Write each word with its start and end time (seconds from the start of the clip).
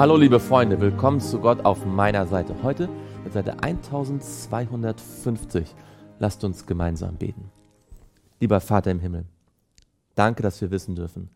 Hallo 0.00 0.16
liebe 0.16 0.40
Freunde, 0.40 0.80
willkommen 0.80 1.20
zu 1.20 1.40
Gott 1.40 1.66
auf 1.66 1.84
meiner 1.84 2.26
Seite. 2.26 2.54
Heute 2.62 2.88
mit 3.22 3.34
Seite 3.34 3.62
1250. 3.62 5.74
Lasst 6.18 6.42
uns 6.42 6.64
gemeinsam 6.64 7.16
beten. 7.16 7.50
Lieber 8.40 8.62
Vater 8.62 8.92
im 8.92 9.00
Himmel, 9.00 9.26
danke, 10.14 10.42
dass 10.42 10.62
wir 10.62 10.70
wissen 10.70 10.94
dürfen, 10.94 11.28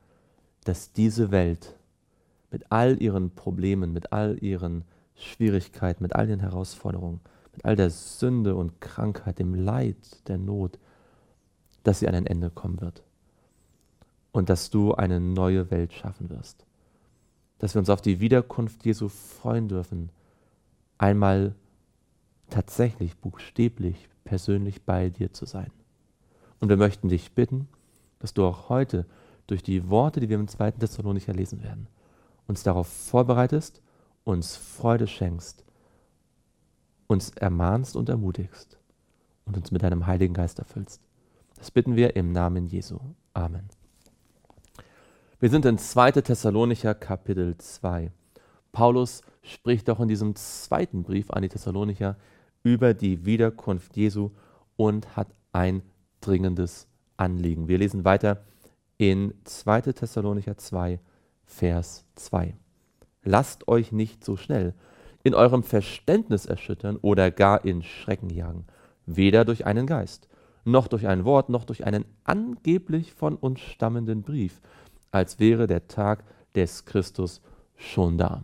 dass 0.65 0.95
diese 0.95 1.31
Welt 1.31 1.77
mit 2.51 2.73
all 2.73 3.03
ihren 3.03 3.35
Problemen, 3.35 3.93
mit 3.93 4.15
all 4.15 4.43
ihren 4.43 4.85
Schwierigkeiten, 5.15 6.03
mit 6.03 6.17
all 6.17 6.31
ihren 6.31 6.41
Herausforderungen, 6.41 7.21
mit 7.53 7.67
all 7.67 7.77
der 7.77 7.91
Sünde 7.91 8.57
und 8.57 8.81
Krankheit, 8.81 9.41
dem 9.41 9.55
Leid, 9.55 10.27
der 10.27 10.39
Not, 10.39 10.79
dass 11.83 11.99
sie 11.99 12.09
an 12.09 12.15
ein 12.15 12.27
Ende 12.27 12.49
kommen 12.49 12.81
wird. 12.81 13.03
Und 14.33 14.49
dass 14.49 14.71
du 14.71 14.95
eine 14.95 15.21
neue 15.21 15.71
Welt 15.71 15.93
schaffen 15.93 16.31
wirst 16.31 16.65
dass 17.65 17.75
wir 17.75 17.79
uns 17.79 17.89
auf 17.89 18.03
die 18.03 18.21
Wiederkunft 18.21 18.85
Jesu 18.85 19.09
freuen 19.09 19.69
dürfen, 19.69 20.11
einmal 20.99 21.55
tatsächlich, 22.51 23.17
buchstäblich, 23.17 24.11
persönlich 24.25 24.83
bei 24.83 25.09
dir 25.09 25.33
zu 25.33 25.47
sein. 25.47 25.71
Und 26.61 26.69
wir 26.69 26.77
möchten 26.77 27.09
dich 27.09 27.33
bitten, 27.33 27.67
dass 28.19 28.35
du 28.35 28.45
auch 28.45 28.69
heute 28.69 29.07
durch 29.47 29.63
die 29.63 29.89
Worte, 29.89 30.21
die 30.21 30.29
wir 30.29 30.37
im 30.37 30.47
zweiten 30.47 30.79
Thessalonicher 30.79 31.33
lesen 31.33 31.63
werden, 31.63 31.87
uns 32.47 32.63
darauf 32.65 32.87
vorbereitest, 32.87 33.81
uns 34.25 34.57
Freude 34.57 35.07
schenkst, 35.07 35.65
uns 37.07 37.31
ermahnst 37.31 37.97
und 37.97 38.11
ermutigst 38.11 38.77
und 39.47 39.57
uns 39.57 39.71
mit 39.71 39.83
deinem 39.83 40.07
Heiligen 40.07 40.35
Geist 40.35 40.59
erfüllst. 40.59 41.01
Das 41.57 41.71
bitten 41.71 41.97
wir 41.97 42.15
im 42.15 42.31
Namen 42.31 42.67
Jesu. 42.67 42.99
Amen. 43.33 43.71
Wir 45.45 45.51
sind 45.51 45.67
in 45.67 45.77
2. 45.77 46.13
Thessalonicher 46.13 46.95
Kapitel 46.95 47.55
2. 47.59 48.11
Paulus 48.73 49.21
spricht 49.43 49.91
auch 49.91 50.01
in 50.01 50.09
diesem 50.09 50.35
zweiten 50.37 51.03
Brief 51.03 51.31
an 51.31 51.43
die 51.43 51.51
Thessalonicher 51.51 52.17
über 52.63 52.95
die 52.95 53.27
Wiederkunft 53.27 53.95
Jesu 53.95 54.31
und 54.77 55.19
hat 55.19 55.29
ein 55.53 55.83
dringendes 56.23 56.89
Anliegen. 57.19 57.69
Wir 57.69 57.77
lesen 57.77 58.07
weiter 58.07 58.43
in 58.97 59.35
2. 59.45 59.83
Thessalonicher 59.83 60.57
2, 60.57 60.99
Vers 61.45 62.07
2. 62.15 62.55
Lasst 63.23 63.69
euch 63.69 63.93
nicht 63.93 64.25
so 64.25 64.39
schnell 64.39 64.73
in 65.25 65.35
eurem 65.35 65.63
Verständnis 65.63 66.47
erschüttern 66.47 66.97
oder 66.97 67.31
gar 67.31 67.67
in 67.67 67.83
Schrecken 67.83 68.31
jagen, 68.31 68.65
weder 69.05 69.45
durch 69.45 69.67
einen 69.67 69.87
Geist, 69.87 70.27
noch 70.65 70.89
durch 70.89 71.07
ein 71.07 71.27
Wort, 71.27 71.51
noch 71.51 71.65
durch 71.65 71.85
einen 71.85 72.07
angeblich 72.25 73.13
von 73.13 73.37
uns 73.37 73.61
stammenden 73.61 74.23
Brief, 74.23 74.63
als 75.15 75.39
wäre 75.39 75.69
der 75.69 75.87
Tag 75.87 76.25
des 76.57 76.85
Christus 76.85 77.41
schon 77.77 78.19
da. 78.19 78.43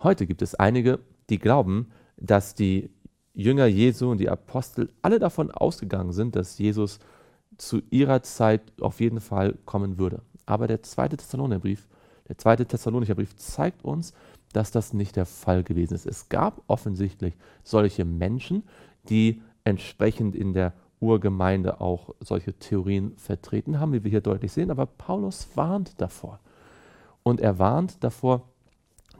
Heute 0.00 0.26
gibt 0.26 0.42
es 0.42 0.54
einige, 0.54 1.00
die 1.30 1.38
glauben, 1.38 1.88
dass 2.18 2.54
die 2.54 2.90
Jünger 3.32 3.66
Jesu 3.66 4.10
und 4.10 4.18
die 4.18 4.28
Apostel 4.28 4.90
alle 5.00 5.18
davon 5.18 5.50
ausgegangen 5.50 6.12
sind, 6.12 6.36
dass 6.36 6.58
Jesus 6.58 6.98
zu 7.56 7.80
ihrer 7.90 8.22
Zeit 8.22 8.60
auf 8.80 9.00
jeden 9.00 9.20
Fall 9.20 9.54
kommen 9.64 9.98
würde. 9.98 10.20
Aber 10.44 10.66
der 10.66 10.82
zweite 10.82 11.16
Thessalonicher 11.16 11.60
Brief, 11.60 11.88
der 12.28 12.36
zweite 12.36 12.66
Thessalonicher 12.66 13.14
Brief 13.14 13.34
zeigt 13.36 13.84
uns, 13.84 14.12
dass 14.52 14.70
das 14.72 14.92
nicht 14.92 15.16
der 15.16 15.26
Fall 15.26 15.62
gewesen 15.64 15.94
ist. 15.94 16.06
Es 16.06 16.28
gab 16.28 16.62
offensichtlich 16.66 17.34
solche 17.64 18.04
Menschen, 18.04 18.64
die 19.08 19.40
entsprechend 19.64 20.36
in 20.36 20.52
der 20.52 20.74
Urgemeinde 21.00 21.80
auch 21.80 22.14
solche 22.20 22.54
Theorien 22.54 23.16
vertreten 23.16 23.78
haben, 23.78 23.92
wie 23.92 24.04
wir 24.04 24.10
hier 24.10 24.20
deutlich 24.20 24.52
sehen. 24.52 24.70
Aber 24.70 24.86
Paulus 24.86 25.48
warnt 25.54 26.00
davor. 26.00 26.40
Und 27.22 27.40
er 27.40 27.58
warnt 27.58 28.02
davor, 28.02 28.42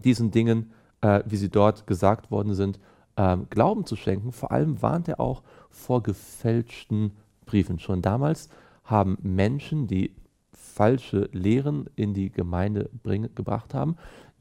diesen 0.04 0.30
Dingen, 0.30 0.72
äh, 1.00 1.22
wie 1.26 1.36
sie 1.36 1.50
dort 1.50 1.86
gesagt 1.86 2.30
worden 2.30 2.54
sind, 2.54 2.78
äh, 3.16 3.36
Glauben 3.50 3.84
zu 3.84 3.96
schenken. 3.96 4.32
Vor 4.32 4.50
allem 4.52 4.80
warnt 4.82 5.08
er 5.08 5.20
auch 5.20 5.42
vor 5.70 6.02
gefälschten 6.02 7.12
Briefen. 7.46 7.78
Schon 7.78 8.02
damals 8.02 8.48
haben 8.84 9.18
Menschen, 9.22 9.86
die 9.86 10.14
falsche 10.52 11.28
Lehren 11.32 11.90
in 11.96 12.14
die 12.14 12.30
Gemeinde 12.30 12.90
bring, 13.02 13.28
gebracht 13.34 13.74
haben, 13.74 13.96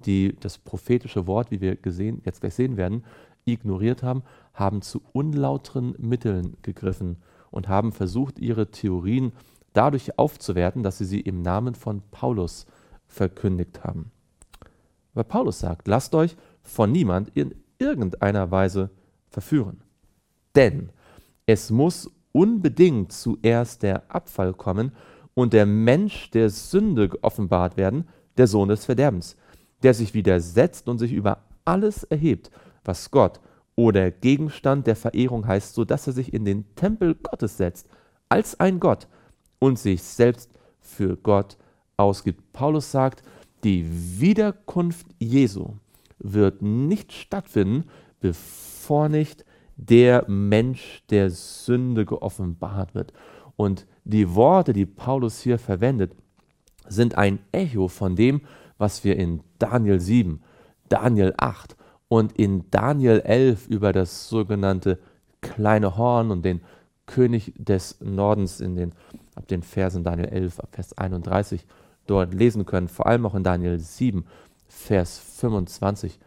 die 0.06 0.36
das 0.40 0.58
prophetische 0.58 1.26
Wort, 1.28 1.52
wie 1.52 1.62
wir 1.62 1.76
gesehen, 1.76 2.22
jetzt 2.26 2.42
gleich 2.42 2.54
sehen 2.54 2.78
werden, 2.78 3.04
ignoriert 3.48 4.04
haben, 4.04 4.24
haben 4.54 4.82
zu 4.82 5.02
unlauteren 5.14 5.96
Mitteln 5.98 6.58
gegriffen 6.62 7.18
und 7.52 7.68
haben 7.68 7.92
versucht, 7.92 8.40
ihre 8.40 8.72
Theorien 8.72 9.32
dadurch 9.74 10.18
aufzuwerten, 10.18 10.84
dass 10.84 10.98
sie 10.98 11.06
sie 11.06 11.22
im 11.22 11.42
Namen 11.42 11.76
von 11.76 12.02
Paulus 12.12 12.66
verkündigt 13.08 13.84
haben. 13.84 14.12
Aber 15.14 15.24
Paulus 15.24 15.60
sagt, 15.60 15.88
lasst 15.88 16.14
euch 16.14 16.36
von 16.62 16.92
niemand 16.92 17.30
in 17.36 17.56
irgendeiner 17.80 18.52
Weise 18.52 18.90
verführen. 19.30 19.82
Denn 20.56 20.90
es 21.46 21.70
muss 21.72 22.12
unbedingt 22.32 23.12
zuerst 23.12 23.84
der 23.84 24.12
Abfall 24.14 24.54
kommen 24.54 24.92
und 25.34 25.54
der 25.54 25.66
Mensch 25.66 26.32
der 26.32 26.50
Sünde 26.50 27.10
geoffenbart 27.10 27.78
werden, 27.78 28.08
der 28.38 28.48
Sohn 28.48 28.70
des 28.70 28.86
Verderbens, 28.86 29.38
der 29.84 29.94
sich 29.94 30.14
widersetzt 30.14 30.88
und 30.88 30.98
sich 30.98 31.14
über 31.14 31.44
alles 31.66 32.04
erhebt, 32.04 32.52
was 32.88 33.12
Gott 33.12 33.40
oder 33.76 34.10
Gegenstand 34.10 34.88
der 34.88 34.96
Verehrung 34.96 35.46
heißt, 35.46 35.76
so 35.76 35.86
dass 35.86 36.08
er 36.08 36.14
sich 36.14 36.34
in 36.34 36.46
den 36.46 36.66
Tempel 36.76 37.16
Gottes 37.16 37.58
setzt, 37.58 37.88
als 38.30 38.60
ein 38.60 38.80
Gott 38.80 39.08
und 39.60 39.78
sich 39.78 40.02
selbst 40.02 40.50
für 40.80 41.16
Gott 41.16 41.58
ausgibt. 41.96 42.54
Paulus 42.54 42.92
sagt, 42.92 43.24
die 43.64 43.86
Wiederkunft 44.20 45.08
Jesu 45.20 45.74
wird 46.20 46.62
nicht 46.62 47.14
stattfinden, 47.14 47.86
bevor 48.20 49.10
nicht 49.10 49.46
der 49.76 50.28
Mensch 50.28 51.04
der 51.10 51.30
Sünde 51.30 52.06
geoffenbart 52.06 52.96
wird. 52.96 53.14
Und 53.56 53.86
die 54.04 54.34
Worte, 54.34 54.74
die 54.74 54.86
Paulus 54.86 55.42
hier 55.42 55.60
verwendet, 55.60 56.16
sind 56.88 57.18
ein 57.18 57.40
Echo 57.52 57.88
von 57.88 58.16
dem, 58.16 58.42
was 58.78 59.04
wir 59.04 59.18
in 59.18 59.42
Daniel 59.60 60.00
7, 60.00 60.42
Daniel 60.90 61.34
8 61.38 61.77
und 62.10 62.34
in 62.34 62.70
Daniel 62.72 63.20
11 63.20 63.68
über 63.68 63.94
das 63.94 64.30
sogenannte 64.30 65.00
kleine 65.42 65.98
Horn 65.98 66.32
und 66.32 66.44
den 66.44 66.62
König 67.06 67.54
des 67.58 68.00
Nordens 68.02 68.60
in 68.60 68.76
den, 68.76 68.94
ab 69.36 69.48
den 69.48 69.64
Versen 69.64 70.04
Daniel 70.04 70.30
11, 70.30 70.60
ab 70.60 70.70
Vers 70.72 70.98
31 70.98 71.66
dort 72.06 72.34
lesen 72.34 72.66
können, 72.66 72.88
vor 72.88 73.08
allem 73.08 73.26
auch 73.26 73.36
in 73.36 73.44
Daniel 73.44 73.80
7, 73.80 74.26
Vers 74.68 75.20
25 75.20 76.20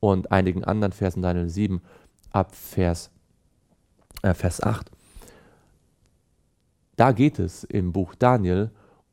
und 0.00 0.30
einigen 0.30 0.64
anderen 0.64 0.92
Versen 0.92 1.22
Daniel 1.22 1.48
7 1.48 1.80
ab 2.30 2.54
Vers, 2.54 3.10
äh, 4.22 4.34
Vers 4.34 4.62
8. 4.62 4.90
Da 6.96 7.12
geht 7.12 7.38
es 7.38 7.64
im 7.64 7.92
Buch 7.92 8.14
Daniel 8.14 8.70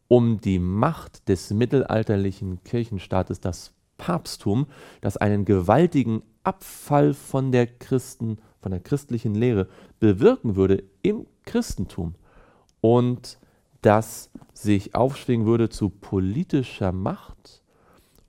um 0.08 0.40
die 0.40 0.60
Macht 0.60 1.28
des 1.30 1.52
mittelalterlichen 1.52 2.64
Kirchenstaates, 2.64 3.40
das 3.40 3.75
Papsttum, 3.98 4.68
das 5.02 5.18
einen 5.18 5.46
gewaltigen 5.46 6.24
Abfall 6.44 7.14
von 7.14 7.52
der 7.52 7.68
Christen, 7.68 8.38
von 8.62 8.72
der 8.72 8.80
christlichen 8.80 9.36
Lehre 9.36 9.68
bewirken 10.00 10.56
würde 10.56 10.84
im 11.02 11.26
Christentum 11.46 12.16
und 12.82 13.40
das 13.82 14.30
sich 14.54 14.96
aufschwingen 14.96 15.46
würde 15.46 15.70
zu 15.70 15.90
politischer 15.90 16.92
Macht 16.92 17.62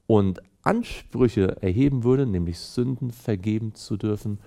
und 0.06 0.40
Ansprüche 0.62 1.62
erheben 1.62 2.04
würde, 2.04 2.26
nämlich 2.26 2.58
Sünden 2.58 3.10
vergeben 3.10 3.74
zu 3.74 3.96
dürfen 3.96 4.40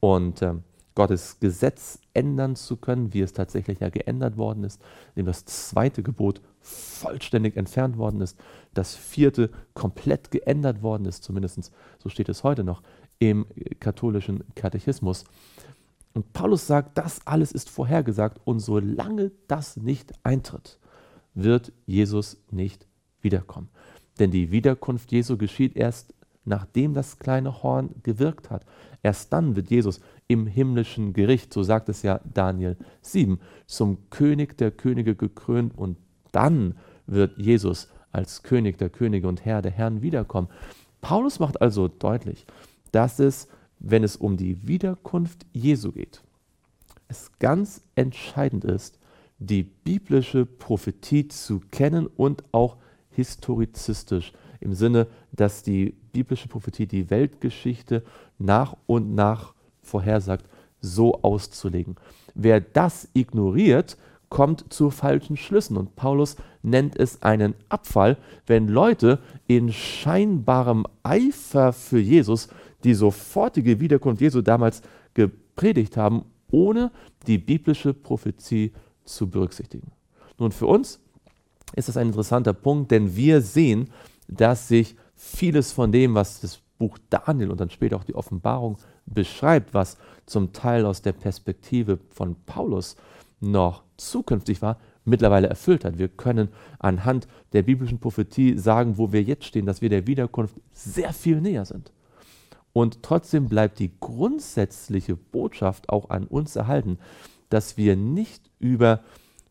und 0.00 0.40
äh, 0.42 0.54
Gottes 0.94 1.40
Gesetz 1.40 1.98
ändern 2.14 2.54
zu 2.54 2.76
können, 2.76 3.12
wie 3.12 3.20
es 3.20 3.32
tatsächlich 3.32 3.80
ja 3.80 3.88
geändert 3.88 4.36
worden 4.36 4.64
ist, 4.64 4.80
indem 5.14 5.26
das 5.26 5.44
zweite 5.44 6.02
Gebot 6.02 6.40
vollständig 6.64 7.56
entfernt 7.56 7.98
worden 7.98 8.20
ist, 8.20 8.38
das 8.72 8.96
vierte 8.96 9.50
komplett 9.74 10.30
geändert 10.30 10.82
worden 10.82 11.04
ist, 11.04 11.22
zumindest 11.22 11.70
so 11.98 12.08
steht 12.08 12.28
es 12.28 12.42
heute 12.42 12.64
noch 12.64 12.82
im 13.18 13.46
katholischen 13.80 14.42
Katechismus. 14.54 15.24
Und 16.14 16.32
Paulus 16.32 16.66
sagt, 16.66 16.96
das 16.96 17.26
alles 17.26 17.52
ist 17.52 17.68
vorhergesagt 17.68 18.40
und 18.44 18.60
solange 18.60 19.32
das 19.46 19.76
nicht 19.76 20.12
eintritt, 20.22 20.78
wird 21.34 21.72
Jesus 21.86 22.38
nicht 22.50 22.86
wiederkommen. 23.20 23.68
Denn 24.18 24.30
die 24.30 24.50
Wiederkunft 24.50 25.12
Jesu 25.12 25.36
geschieht 25.36 25.76
erst 25.76 26.14
nachdem 26.44 26.94
das 26.94 27.18
kleine 27.18 27.62
Horn 27.62 27.90
gewirkt 28.02 28.50
hat. 28.50 28.64
Erst 29.02 29.32
dann 29.32 29.56
wird 29.56 29.70
Jesus 29.70 30.00
im 30.28 30.46
himmlischen 30.46 31.12
Gericht, 31.12 31.52
so 31.52 31.62
sagt 31.62 31.88
es 31.88 32.02
ja 32.02 32.20
Daniel 32.32 32.76
7, 33.02 33.40
zum 33.66 34.10
König 34.10 34.56
der 34.58 34.70
Könige 34.70 35.14
gekrönt 35.14 35.76
und 35.76 35.96
dann 36.34 36.74
wird 37.06 37.38
Jesus 37.38 37.88
als 38.12 38.42
König 38.42 38.78
der 38.78 38.90
Könige 38.90 39.28
und 39.28 39.44
Herr 39.44 39.62
der 39.62 39.72
Herren 39.72 40.02
wiederkommen. 40.02 40.48
Paulus 41.00 41.38
macht 41.38 41.60
also 41.60 41.88
deutlich, 41.88 42.46
dass 42.92 43.18
es, 43.18 43.48
wenn 43.78 44.04
es 44.04 44.16
um 44.16 44.36
die 44.36 44.66
Wiederkunft 44.66 45.46
Jesu 45.52 45.92
geht, 45.92 46.22
es 47.08 47.30
ganz 47.38 47.82
entscheidend 47.94 48.64
ist, 48.64 48.98
die 49.38 49.62
biblische 49.62 50.46
Prophetie 50.46 51.28
zu 51.28 51.60
kennen 51.70 52.06
und 52.06 52.44
auch 52.52 52.76
historizistisch 53.10 54.32
im 54.60 54.72
Sinne, 54.72 55.08
dass 55.32 55.62
die 55.62 55.94
biblische 56.12 56.48
Prophetie 56.48 56.86
die 56.86 57.10
Weltgeschichte 57.10 58.02
nach 58.38 58.76
und 58.86 59.14
nach 59.14 59.54
vorhersagt, 59.82 60.48
so 60.80 61.22
auszulegen. 61.22 61.96
Wer 62.34 62.60
das 62.60 63.08
ignoriert, 63.12 63.96
kommt 64.34 64.72
zu 64.72 64.90
falschen 64.90 65.36
Schlüssen. 65.36 65.76
Und 65.76 65.94
Paulus 65.94 66.34
nennt 66.60 66.96
es 66.96 67.22
einen 67.22 67.54
Abfall, 67.68 68.16
wenn 68.48 68.66
Leute 68.66 69.20
in 69.46 69.72
scheinbarem 69.72 70.86
Eifer 71.04 71.72
für 71.72 72.00
Jesus 72.00 72.48
die 72.82 72.94
sofortige 72.94 73.78
Wiederkunft 73.78 74.20
Jesu 74.20 74.42
damals 74.42 74.82
gepredigt 75.14 75.96
haben, 75.96 76.24
ohne 76.50 76.90
die 77.28 77.38
biblische 77.38 77.94
Prophezie 77.94 78.72
zu 79.04 79.30
berücksichtigen. 79.30 79.92
Nun, 80.36 80.50
für 80.50 80.66
uns 80.66 80.98
ist 81.76 81.88
das 81.88 81.96
ein 81.96 82.08
interessanter 82.08 82.54
Punkt, 82.54 82.90
denn 82.90 83.14
wir 83.14 83.40
sehen, 83.40 83.88
dass 84.26 84.66
sich 84.66 84.96
vieles 85.14 85.70
von 85.70 85.92
dem, 85.92 86.16
was 86.16 86.40
das 86.40 86.58
Buch 86.76 86.98
Daniel 87.08 87.52
und 87.52 87.60
dann 87.60 87.70
später 87.70 87.94
auch 87.94 88.04
die 88.04 88.16
Offenbarung 88.16 88.78
beschreibt, 89.06 89.74
was 89.74 89.96
zum 90.26 90.52
Teil 90.52 90.86
aus 90.86 91.02
der 91.02 91.12
Perspektive 91.12 92.00
von 92.10 92.34
Paulus 92.46 92.96
noch 93.40 93.84
zukünftig 93.96 94.62
war, 94.62 94.78
mittlerweile 95.04 95.48
erfüllt 95.48 95.84
hat. 95.84 95.98
Wir 95.98 96.08
können 96.08 96.48
anhand 96.78 97.28
der 97.52 97.62
biblischen 97.62 97.98
Prophetie 97.98 98.58
sagen, 98.58 98.98
wo 98.98 99.12
wir 99.12 99.22
jetzt 99.22 99.44
stehen, 99.44 99.66
dass 99.66 99.82
wir 99.82 99.88
der 99.88 100.06
Wiederkunft 100.06 100.56
sehr 100.72 101.12
viel 101.12 101.40
näher 101.40 101.64
sind. 101.64 101.92
Und 102.72 103.02
trotzdem 103.02 103.48
bleibt 103.48 103.78
die 103.78 103.92
grundsätzliche 104.00 105.14
Botschaft 105.16 105.90
auch 105.90 106.10
an 106.10 106.26
uns 106.26 106.56
erhalten, 106.56 106.98
dass 107.48 107.76
wir 107.76 107.94
nicht 107.96 108.50
über 108.58 109.00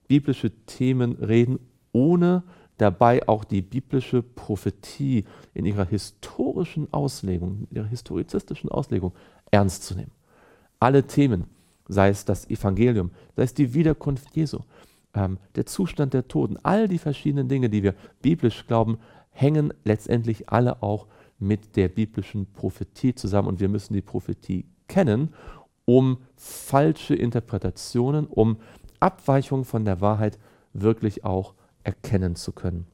biblische 0.08 0.52
Themen 0.66 1.14
reden, 1.14 1.60
ohne 1.94 2.44
dabei 2.78 3.28
auch 3.28 3.46
die 3.46 3.62
biblische 3.62 4.22
Prophetie 4.22 5.26
in 5.54 5.66
ihrer 5.66 5.86
historischen 5.86 6.92
Auslegung, 6.92 7.68
in 7.70 7.78
ihrer 7.78 7.88
historizistischen 7.88 8.70
Auslegung 8.70 9.14
ernst 9.52 9.84
zu 9.84 9.96
nehmen. 9.96 10.12
Alle 10.80 11.08
Themen, 11.08 11.46
sei 11.88 12.10
es 12.10 12.26
das 12.26 12.50
Evangelium, 12.50 13.12
sei 13.36 13.44
es 13.44 13.54
die 13.54 13.74
Wiederkunft 13.74 14.36
Jesu, 14.36 14.60
ähm, 15.14 15.38
der 15.56 15.66
Zustand 15.66 16.14
der 16.14 16.28
Toten, 16.28 16.58
all 16.64 16.88
die 16.88 16.98
verschiedenen 16.98 17.48
Dinge, 17.48 17.70
die 17.70 17.84
wir 17.84 17.96
biblisch 18.22 18.66
glauben, 18.68 18.98
hängen 19.32 19.74
letztendlich 19.84 20.50
alle 20.50 20.82
auch 20.82 21.08
mit 21.40 21.76
der 21.76 21.90
biblischen 21.90 22.52
Prophetie 22.54 23.16
zusammen 23.16 23.48
und 23.48 23.60
wir 23.60 23.70
müssen 23.70 23.94
die 23.94 24.02
Prophetie 24.02 24.66
kennen, 24.88 25.34
um 25.86 26.20
falsche 26.36 27.16
Interpretationen, 27.16 28.28
um 28.28 28.58
Abweichungen 29.00 29.66
von 29.66 29.84
der 29.84 30.02
Wahrheit 30.02 30.40
wirklich 30.74 31.26
auch 31.26 31.54
erkennen 31.84 32.36
zu 32.36 32.52
können. 32.54 32.86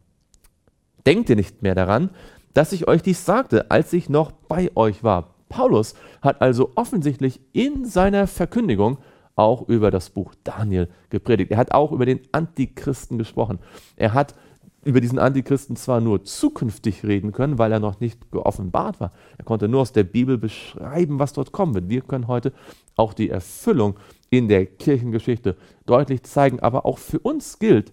Denkt 1.05 1.29
ihr 1.29 1.35
nicht 1.35 1.61
mehr 1.61 1.75
daran, 1.75 2.09
dass 2.53 2.73
ich 2.73 2.87
euch 2.87 3.03
dies 3.03 3.25
sagte, 3.25 3.69
als 3.69 3.93
ich 3.93 4.09
noch 4.09 4.31
bei 4.31 4.71
euch 4.75 5.03
war. 5.03 5.35
Paulus 5.49 5.95
hat 6.21 6.41
also 6.41 6.71
offensichtlich 6.75 7.41
in 7.51 7.85
seiner 7.85 8.27
Verkündigung 8.27 8.99
auch 9.35 9.67
über 9.67 9.89
das 9.89 10.09
Buch 10.09 10.33
Daniel 10.43 10.89
gepredigt. 11.09 11.51
Er 11.51 11.57
hat 11.57 11.73
auch 11.73 11.91
über 11.91 12.05
den 12.05 12.21
Antichristen 12.31 13.17
gesprochen. 13.17 13.59
Er 13.95 14.13
hat 14.13 14.35
über 14.83 15.01
diesen 15.01 15.19
Antichristen 15.19 15.75
zwar 15.75 16.01
nur 16.01 16.23
zukünftig 16.23 17.03
reden 17.03 17.31
können, 17.31 17.57
weil 17.57 17.71
er 17.71 17.79
noch 17.79 17.99
nicht 17.99 18.31
geoffenbart 18.31 18.99
war. 18.99 19.11
Er 19.37 19.45
konnte 19.45 19.67
nur 19.67 19.81
aus 19.81 19.91
der 19.91 20.03
Bibel 20.03 20.37
beschreiben, 20.37 21.19
was 21.19 21.33
dort 21.33 21.51
kommen 21.51 21.73
wird. 21.73 21.89
Wir 21.89 22.01
können 22.01 22.27
heute 22.27 22.53
auch 22.95 23.13
die 23.13 23.29
Erfüllung 23.29 23.97
in 24.29 24.47
der 24.47 24.65
Kirchengeschichte 24.65 25.57
deutlich 25.85 26.23
zeigen. 26.23 26.59
Aber 26.59 26.85
auch 26.85 26.97
für 26.97 27.19
uns 27.19 27.59
gilt, 27.59 27.91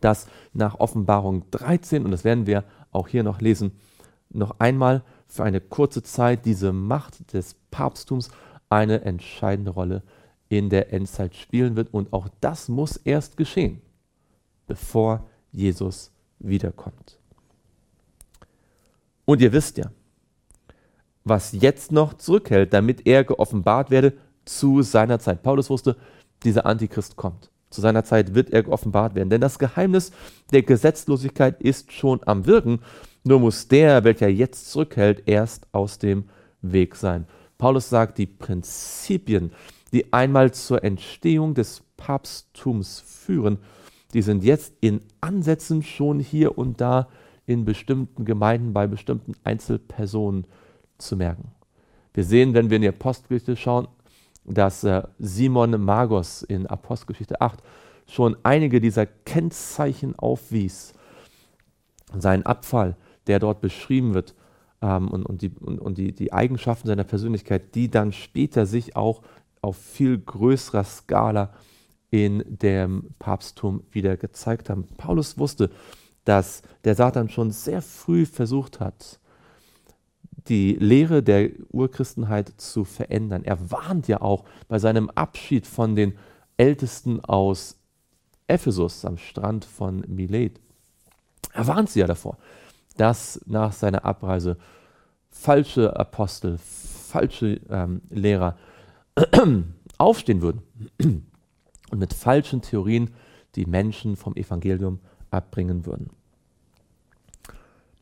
dass 0.00 0.26
nach 0.52 0.80
Offenbarung 0.80 1.44
13, 1.50 2.04
und 2.04 2.10
das 2.10 2.24
werden 2.24 2.46
wir 2.46 2.64
auch 2.92 3.08
hier 3.08 3.22
noch 3.22 3.40
lesen, 3.40 3.72
noch 4.30 4.56
einmal 4.58 5.02
für 5.34 5.44
eine 5.44 5.60
kurze 5.60 6.02
Zeit 6.02 6.46
diese 6.46 6.72
Macht 6.72 7.32
des 7.32 7.56
Papsttums 7.70 8.28
eine 8.68 9.02
entscheidende 9.02 9.72
Rolle 9.72 10.02
in 10.48 10.70
der 10.70 10.92
Endzeit 10.92 11.34
spielen 11.34 11.74
wird. 11.74 11.92
Und 11.92 12.12
auch 12.12 12.28
das 12.40 12.68
muss 12.68 12.96
erst 12.96 13.36
geschehen, 13.36 13.82
bevor 14.66 15.28
Jesus 15.50 16.12
wiederkommt. 16.38 17.18
Und 19.24 19.40
ihr 19.40 19.52
wisst 19.52 19.78
ja, 19.78 19.90
was 21.24 21.52
jetzt 21.52 21.90
noch 21.90 22.14
zurückhält, 22.14 22.72
damit 22.72 23.06
er 23.06 23.24
geoffenbart 23.24 23.90
werde 23.90 24.12
zu 24.44 24.82
seiner 24.82 25.18
Zeit. 25.18 25.42
Paulus 25.42 25.70
wusste, 25.70 25.96
dieser 26.44 26.66
Antichrist 26.66 27.16
kommt. 27.16 27.50
Zu 27.70 27.80
seiner 27.80 28.04
Zeit 28.04 28.34
wird 28.34 28.50
er 28.50 28.62
geoffenbart 28.62 29.16
werden. 29.16 29.30
Denn 29.30 29.40
das 29.40 29.58
Geheimnis 29.58 30.12
der 30.52 30.62
Gesetzlosigkeit 30.62 31.60
ist 31.60 31.90
schon 31.92 32.20
am 32.24 32.46
Wirken. 32.46 32.80
Nur 33.24 33.40
muss 33.40 33.68
der, 33.68 34.04
welcher 34.04 34.28
jetzt 34.28 34.70
zurückhält, 34.70 35.22
erst 35.26 35.66
aus 35.72 35.98
dem 35.98 36.24
Weg 36.60 36.94
sein. 36.94 37.26
Paulus 37.56 37.88
sagt, 37.88 38.18
die 38.18 38.26
Prinzipien, 38.26 39.52
die 39.92 40.12
einmal 40.12 40.52
zur 40.52 40.84
Entstehung 40.84 41.54
des 41.54 41.82
Papsttums 41.96 43.00
führen, 43.00 43.58
die 44.12 44.22
sind 44.22 44.44
jetzt 44.44 44.74
in 44.80 45.00
Ansätzen 45.22 45.82
schon 45.82 46.20
hier 46.20 46.58
und 46.58 46.80
da 46.80 47.08
in 47.46 47.64
bestimmten 47.64 48.24
Gemeinden 48.24 48.72
bei 48.72 48.86
bestimmten 48.86 49.34
Einzelpersonen 49.42 50.46
zu 50.98 51.16
merken. 51.16 51.52
Wir 52.12 52.24
sehen, 52.24 52.54
wenn 52.54 52.70
wir 52.70 52.76
in 52.76 52.82
die 52.82 52.88
Apostelgeschichte 52.88 53.56
schauen, 53.56 53.88
dass 54.44 54.84
äh, 54.84 55.02
Simon 55.18 55.82
Magos 55.82 56.42
in 56.42 56.66
Apostelgeschichte 56.66 57.40
8 57.40 57.62
schon 58.06 58.36
einige 58.42 58.80
dieser 58.80 59.06
Kennzeichen 59.06 60.16
aufwies. 60.18 60.92
Sein 62.16 62.44
Abfall, 62.44 62.96
der 63.26 63.38
dort 63.38 63.60
beschrieben 63.60 64.14
wird, 64.14 64.34
ähm, 64.84 65.08
und, 65.08 65.24
und, 65.24 65.42
die, 65.42 65.50
und, 65.60 65.78
und 65.78 65.98
die, 65.98 66.12
die 66.12 66.32
Eigenschaften 66.32 66.88
seiner 66.88 67.04
Persönlichkeit, 67.04 67.74
die 67.74 67.90
dann 67.90 68.12
später 68.12 68.66
sich 68.66 68.96
auch 68.96 69.22
auf 69.62 69.76
viel 69.76 70.18
größerer 70.18 70.84
Skala 70.84 71.52
in 72.10 72.44
dem 72.46 73.14
Papsttum 73.18 73.82
wieder 73.90 74.16
gezeigt 74.16 74.70
haben. 74.70 74.86
Paulus 74.96 75.38
wusste, 75.38 75.70
dass 76.24 76.62
der 76.84 76.94
Satan 76.94 77.28
schon 77.28 77.50
sehr 77.50 77.82
früh 77.82 78.26
versucht 78.26 78.78
hat, 78.80 79.18
die 80.48 80.74
Lehre 80.74 81.22
der 81.22 81.50
Urchristenheit 81.70 82.52
zu 82.58 82.84
verändern. 82.84 83.44
Er 83.44 83.70
warnt 83.70 84.06
ja 84.08 84.20
auch 84.20 84.44
bei 84.68 84.78
seinem 84.78 85.08
Abschied 85.10 85.66
von 85.66 85.96
den 85.96 86.14
Ältesten 86.56 87.24
aus 87.24 87.76
Ephesus 88.46 89.04
am 89.04 89.16
Strand 89.16 89.64
von 89.64 90.04
Milet. 90.06 90.60
Er 91.54 91.66
warnt 91.66 91.88
sie 91.88 92.00
ja 92.00 92.06
davor, 92.06 92.36
dass 92.96 93.40
nach 93.46 93.72
seiner 93.72 94.04
Abreise 94.04 94.56
falsche 95.30 95.96
Apostel, 95.96 96.58
falsche 96.58 97.60
ähm, 97.68 98.02
Lehrer 98.10 98.56
aufstehen 99.98 100.42
würden 100.42 100.62
und 101.90 101.98
mit 101.98 102.14
falschen 102.14 102.62
Theorien 102.62 103.10
die 103.56 103.66
Menschen 103.66 104.16
vom 104.16 104.34
Evangelium 104.36 105.00
abbringen 105.30 105.86
würden. 105.86 106.10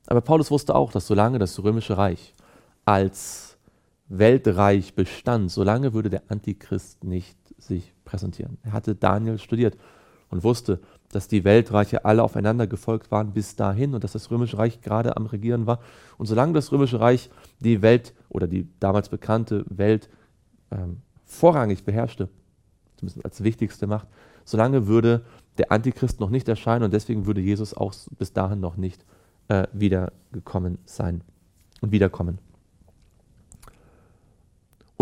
Aber 0.06 0.20
Paulus 0.20 0.50
wusste 0.50 0.74
auch, 0.74 0.92
dass 0.92 1.06
solange 1.06 1.38
das 1.38 1.62
römische 1.62 1.96
Reich 1.96 2.34
als 2.84 3.56
Weltreich 4.08 4.94
bestand, 4.94 5.50
solange 5.50 5.94
würde 5.94 6.10
der 6.10 6.22
Antichrist 6.28 7.02
nicht 7.04 7.36
sich 7.56 7.94
präsentieren. 8.04 8.58
Er 8.62 8.72
hatte 8.72 8.94
Daniel 8.94 9.38
studiert 9.38 9.76
und 10.32 10.42
wusste, 10.42 10.80
dass 11.10 11.28
die 11.28 11.44
Weltreiche 11.44 12.06
alle 12.06 12.22
aufeinander 12.22 12.66
gefolgt 12.66 13.10
waren 13.10 13.32
bis 13.34 13.54
dahin 13.54 13.94
und 13.94 14.02
dass 14.02 14.12
das 14.12 14.30
römische 14.30 14.56
Reich 14.56 14.80
gerade 14.80 15.16
am 15.16 15.26
Regieren 15.26 15.66
war. 15.66 15.78
Und 16.16 16.24
solange 16.24 16.54
das 16.54 16.72
römische 16.72 16.98
Reich 16.98 17.28
die 17.60 17.82
Welt 17.82 18.14
oder 18.30 18.48
die 18.48 18.66
damals 18.80 19.10
bekannte 19.10 19.66
Welt 19.68 20.08
ähm, 20.70 21.02
vorrangig 21.26 21.84
beherrschte, 21.84 22.30
zumindest 22.96 23.24
als 23.26 23.44
wichtigste 23.44 23.86
Macht, 23.86 24.08
solange 24.46 24.86
würde 24.86 25.22
der 25.58 25.70
Antichrist 25.70 26.18
noch 26.18 26.30
nicht 26.30 26.48
erscheinen 26.48 26.84
und 26.84 26.94
deswegen 26.94 27.26
würde 27.26 27.42
Jesus 27.42 27.74
auch 27.74 27.92
bis 28.18 28.32
dahin 28.32 28.60
noch 28.60 28.78
nicht 28.78 29.04
äh, 29.48 29.66
wiedergekommen 29.74 30.78
sein 30.86 31.22
und 31.82 31.92
wiederkommen. 31.92 32.38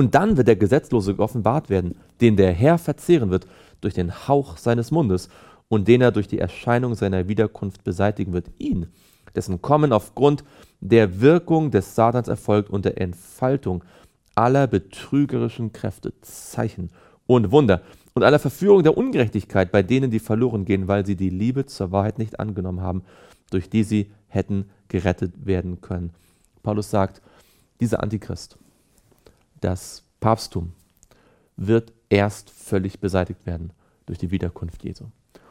Und 0.01 0.15
dann 0.15 0.39
wird 0.39 0.49
der 0.49 0.57
Gesetzlose 0.57 1.15
geoffenbart 1.15 1.69
werden, 1.69 1.95
den 2.23 2.35
der 2.39 2.55
Herr 2.55 2.79
verzehren 2.79 3.29
wird 3.31 3.47
durch 3.83 3.93
den 3.93 4.27
Hauch 4.29 4.57
seines 4.57 4.91
Mundes 4.91 5.29
und 5.69 5.89
den 5.89 6.01
er 6.01 6.11
durch 6.11 6.27
die 6.27 6.39
Erscheinung 6.39 6.95
seiner 6.95 7.29
Wiederkunft 7.29 7.85
beseitigen 7.85 8.33
wird. 8.33 8.47
Ihn, 8.57 8.87
dessen 9.35 9.61
Kommen 9.61 9.93
aufgrund 9.93 10.43
der 10.81 11.21
Wirkung 11.21 11.71
des 11.71 11.95
Satans 11.95 12.29
erfolgt 12.29 12.71
und 12.71 12.87
der 12.87 12.99
Entfaltung 12.99 13.85
aller 14.35 14.67
betrügerischen 14.67 15.75
Kräfte, 15.75 16.15
Zeichen 16.23 16.89
und 17.27 17.53
Wunder 17.53 17.83
und 18.15 18.23
aller 18.23 18.39
Verführung 18.39 18.83
der 18.83 18.97
Ungerechtigkeit 18.97 19.71
bei 19.71 19.83
denen, 19.83 20.11
die 20.11 20.19
verloren 20.19 20.65
gehen, 20.65 20.89
weil 20.89 21.05
sie 21.05 21.15
die 21.15 21.29
Liebe 21.29 21.67
zur 21.67 21.93
Wahrheit 21.93 22.19
nicht 22.19 22.41
angenommen 22.41 22.81
haben, 22.81 23.03
durch 23.51 23.69
die 23.69 23.85
sie 23.85 24.11
hätten 24.29 24.71
gerettet 24.89 25.45
werden 25.45 25.83
können. 25.83 26.15
Paulus 26.63 26.89
sagt, 26.89 27.21
dieser 27.81 28.03
Antichrist, 28.03 28.57
das 29.61 30.05
Papsttum, 30.21 30.73
wird 31.57 31.93
erst 32.09 32.51
völlig 32.51 33.01
beseitigt 33.01 33.47
werden 33.47 33.73
durch 34.07 34.19
die 34.19 34.31
Wiederkunft 34.31 34.85
Jesu. 34.85 35.07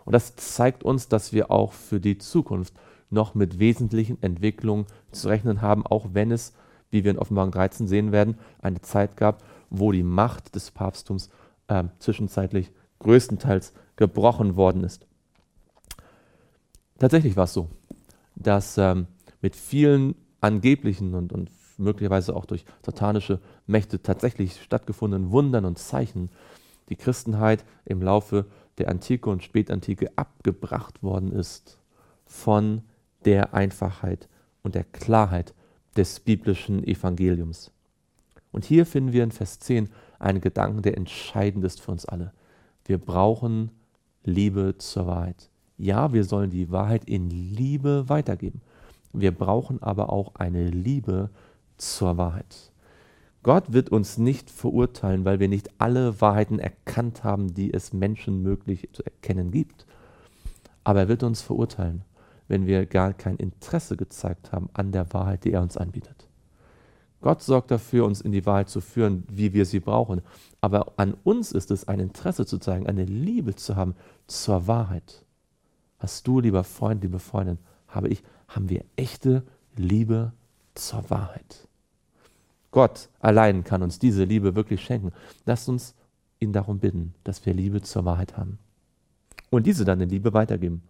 Und 0.05 0.13
das 0.13 0.35
zeigt 0.35 0.83
uns, 0.83 1.07
dass 1.07 1.33
wir 1.33 1.51
auch 1.51 1.73
für 1.73 1.99
die 1.99 2.17
Zukunft 2.17 2.73
noch 3.09 3.35
mit 3.35 3.59
wesentlichen 3.59 4.21
Entwicklungen 4.21 4.85
zu 5.11 5.27
rechnen 5.27 5.61
haben, 5.61 5.85
auch 5.85 6.07
wenn 6.13 6.31
es, 6.31 6.53
wie 6.91 7.03
wir 7.03 7.11
in 7.11 7.19
Offenbarung 7.19 7.51
13 7.51 7.87
sehen 7.87 8.11
werden, 8.11 8.37
eine 8.61 8.81
Zeit 8.81 9.17
gab, 9.17 9.43
wo 9.69 9.91
die 9.91 10.03
Macht 10.03 10.55
des 10.55 10.71
Papsttums 10.71 11.29
äh, 11.67 11.83
zwischenzeitlich 11.99 12.71
größtenteils 12.99 13.73
gebrochen 13.95 14.55
worden 14.55 14.83
ist. 14.83 15.05
Tatsächlich 16.99 17.37
war 17.37 17.45
es 17.45 17.53
so, 17.53 17.69
dass 18.35 18.77
ähm, 18.77 19.07
mit 19.41 19.55
vielen 19.55 20.15
angeblichen 20.41 21.13
und, 21.13 21.33
und 21.33 21.49
möglicherweise 21.79 22.35
auch 22.35 22.45
durch 22.45 22.65
satanische 22.85 23.39
Mächte 23.67 24.01
tatsächlich 24.01 24.61
stattgefundenen 24.61 25.31
Wundern 25.31 25.65
und 25.65 25.79
Zeichen 25.79 26.29
die 26.89 26.95
Christenheit 26.95 27.63
im 27.85 28.01
Laufe 28.01 28.45
der 28.77 28.89
Antike 28.89 29.29
und 29.29 29.43
Spätantike 29.43 30.11
abgebracht 30.15 31.03
worden 31.03 31.31
ist 31.31 31.79
von 32.25 32.81
der 33.25 33.53
Einfachheit 33.53 34.27
und 34.63 34.75
der 34.75 34.83
Klarheit 34.83 35.53
des 35.95 36.19
biblischen 36.19 36.83
Evangeliums. 36.83 37.71
Und 38.51 38.65
hier 38.65 38.85
finden 38.85 39.13
wir 39.13 39.23
in 39.23 39.31
Vers 39.31 39.59
10 39.59 39.89
einen 40.17 40.41
Gedanken, 40.41 40.81
der 40.81 40.97
entscheidend 40.97 41.63
ist 41.63 41.81
für 41.81 41.91
uns 41.91 42.05
alle. 42.05 42.33
Wir 42.85 42.97
brauchen 42.97 43.71
Liebe 44.23 44.75
zur 44.77 45.07
Wahrheit. 45.07 45.49
Ja, 45.77 46.11
wir 46.13 46.23
sollen 46.23 46.49
die 46.49 46.71
Wahrheit 46.71 47.05
in 47.05 47.29
Liebe 47.29 48.09
weitergeben. 48.09 48.61
Wir 49.13 49.31
brauchen 49.31 49.81
aber 49.81 50.11
auch 50.11 50.35
eine 50.35 50.69
Liebe 50.69 51.29
zur 51.79 52.17
Wahrheit. 52.17 52.71
Gott 53.41 53.71
wird 53.71 53.89
uns 53.89 54.17
nicht 54.17 54.49
verurteilen, 54.49 55.23
weil 55.23 55.39
wir 55.39 55.47
nicht 55.47 55.69
alle 55.79 56.19
Wahrheiten 56.19 56.59
erkannt 56.59 57.23
haben, 57.23 57.53
die 57.53 57.73
es 57.73 57.93
Menschen 57.93 58.43
möglich 58.43 58.89
zu 58.91 59.03
erkennen 59.03 59.51
gibt. 59.51 59.85
Aber 60.83 61.01
er 61.01 61.07
wird 61.07 61.23
uns 61.23 61.41
verurteilen, 61.41 62.03
wenn 62.47 62.67
wir 62.67 62.85
gar 62.85 63.13
kein 63.13 63.37
Interesse 63.37 63.95
gezeigt 63.95 64.51
haben 64.51 64.69
an 64.73 64.91
der 64.91 65.13
Wahrheit, 65.13 65.45
die 65.45 65.53
er 65.53 65.61
uns 65.61 65.77
anbietet. 65.77 66.27
Gott 67.21 67.41
sorgt 67.41 67.71
dafür, 67.71 68.05
uns 68.05 68.21
in 68.21 68.31
die 68.31 68.45
Wahrheit 68.45 68.69
zu 68.69 68.81
führen, 68.81 69.23
wie 69.29 69.53
wir 69.53 69.65
sie 69.65 69.79
brauchen. 69.79 70.21
Aber 70.61 70.93
an 70.97 71.15
uns 71.23 71.51
ist 71.51 71.71
es, 71.71 71.87
ein 71.87 71.99
Interesse 71.99 72.45
zu 72.45 72.57
zeigen, 72.57 72.87
eine 72.87 73.05
Liebe 73.05 73.55
zu 73.55 73.75
haben 73.75 73.95
zur 74.27 74.67
Wahrheit. 74.67 75.25
Hast 75.97 76.27
du, 76.27 76.39
lieber 76.39 76.63
Freund, 76.63 77.03
liebe 77.03 77.19
Freundin, 77.19 77.57
habe 77.87 78.07
ich, 78.07 78.23
haben 78.47 78.69
wir 78.69 78.85
echte 78.95 79.43
Liebe 79.75 80.33
zur 80.75 81.09
Wahrheit. 81.09 81.68
Gott 82.71 83.09
allein 83.19 83.63
kann 83.63 83.81
uns 83.81 83.99
diese 83.99 84.23
Liebe 84.23 84.55
wirklich 84.55 84.83
schenken. 84.83 85.11
Lasst 85.45 85.69
uns 85.69 85.95
ihn 86.39 86.53
darum 86.53 86.79
bitten, 86.79 87.13
dass 87.23 87.45
wir 87.45 87.53
Liebe 87.53 87.81
zur 87.81 88.05
Wahrheit 88.05 88.37
haben. 88.37 88.59
Und 89.49 89.65
diese 89.65 89.85
dann 89.85 90.01
in 90.01 90.09
Liebe 90.09 90.33
weitergeben. 90.33 90.83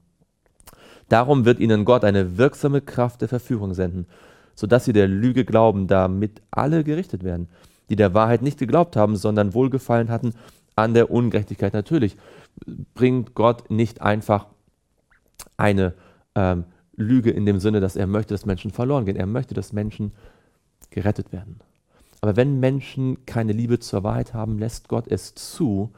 Darum 1.08 1.46
wird 1.46 1.60
ihnen 1.60 1.86
Gott 1.86 2.04
eine 2.04 2.38
wirksame 2.38 2.82
Kraft 2.82 3.22
der 3.22 3.30
Verführung 3.30 3.74
senden, 3.74 4.06
sodass 4.54 4.86
sie 4.86 4.94
der 4.94 5.08
Lüge 5.08 5.46
glauben, 5.46 5.88
damit 5.88 6.42
alle 6.52 6.84
gerichtet 6.84 7.24
werden, 7.24 7.48
die 7.90 7.96
der 7.96 8.14
Wahrheit 8.14 8.42
nicht 8.42 8.60
geglaubt 8.60 8.96
haben, 8.96 9.16
sondern 9.16 9.54
Wohlgefallen 9.54 10.10
hatten 10.10 10.34
an 10.76 10.94
der 10.94 11.10
Ungerechtigkeit. 11.10 11.74
Natürlich 11.74 12.18
bringt 12.94 13.34
Gott 13.34 13.72
nicht 13.72 14.02
einfach 14.02 14.48
eine 15.58 15.94
ähm, 16.36 16.66
Lüge 16.96 17.32
in 17.32 17.46
dem 17.46 17.60
Sinne, 17.60 17.80
dass 17.80 17.96
er 17.96 18.08
möchte, 18.08 18.34
dass 18.34 18.46
Menschen 18.46 18.72
verloren 18.72 19.06
gehen. 19.06 19.16
Er 19.16 19.26
möchte, 19.26 19.54
dass 19.54 19.74
Menschen 19.74 20.12
gerettet 20.90 21.32
werden. 21.32 21.60
Aber 22.22 22.36
wenn 22.36 22.60
Menschen 22.60 23.26
keine 23.26 23.54
Liebe 23.54 23.80
zur 23.80 24.04
Wahrheit 24.04 24.34
haben, 24.34 24.60
lässt 24.60 24.90
Gott 24.90 25.08
es 25.08 25.36
zu, 25.36 25.92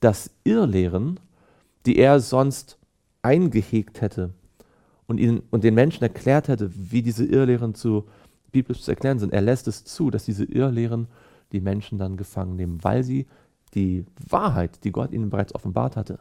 dass 0.00 0.30
Irrlehren, 0.44 1.20
die 1.84 1.96
er 1.96 2.20
sonst 2.20 2.78
eingehegt 3.22 4.00
hätte 4.00 4.30
und, 5.06 5.18
ihnen, 5.18 5.42
und 5.50 5.64
den 5.64 5.74
Menschen 5.74 6.02
erklärt 6.02 6.48
hätte, 6.48 6.70
wie 6.74 7.02
diese 7.02 7.24
Irrlehren 7.24 7.74
zu 7.74 8.06
biblisch 8.52 8.82
zu 8.82 8.90
erklären 8.90 9.18
sind, 9.18 9.32
er 9.32 9.42
lässt 9.42 9.68
es 9.68 9.84
zu, 9.84 10.10
dass 10.10 10.24
diese 10.24 10.44
Irrlehren 10.44 11.08
die 11.52 11.60
Menschen 11.60 11.98
dann 11.98 12.16
gefangen 12.16 12.56
nehmen, 12.56 12.82
weil 12.82 13.04
sie 13.04 13.26
die 13.74 14.06
Wahrheit, 14.28 14.84
die 14.84 14.92
Gott 14.92 15.12
ihnen 15.12 15.30
bereits 15.30 15.54
offenbart 15.54 15.96
hatte, 15.96 16.20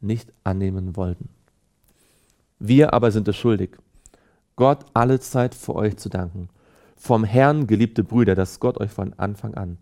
nicht 0.00 0.32
annehmen 0.44 0.96
wollten. 0.96 1.28
Wir 2.58 2.92
aber 2.92 3.12
sind 3.12 3.28
es 3.28 3.36
schuldig, 3.36 3.76
Gott 4.56 4.84
alle 4.92 5.20
Zeit 5.20 5.54
für 5.54 5.76
euch 5.76 5.96
zu 5.96 6.08
danken. 6.08 6.48
Vom 6.98 7.22
Herrn, 7.22 7.68
geliebte 7.68 8.02
Brüder, 8.02 8.34
dass 8.34 8.58
Gott 8.58 8.78
euch 8.78 8.90
von 8.90 9.14
Anfang 9.14 9.54
an 9.54 9.78